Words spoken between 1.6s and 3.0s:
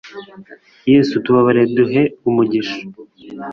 duhe umugissha